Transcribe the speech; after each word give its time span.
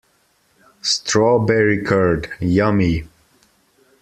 Strawberry 0.81 1.83
curd, 1.83 2.27
yummy! 2.39 3.05